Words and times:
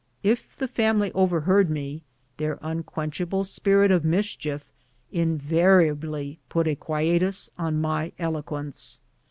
If 0.23 0.55
the 0.57 0.67
family 0.67 1.11
overheard 1.11 1.69
me, 1.69 2.01
their 2.37 2.55
unquench 2.63 3.21
able 3.21 3.43
spirit 3.43 3.91
of 3.91 4.03
mischief 4.03 4.71
invariably 5.11 6.39
put 6.49 6.67
a 6.67 6.73
quietus 6.75 7.51
on 7.55 7.79
my 7.79 8.11
eloquence. 8.17 8.99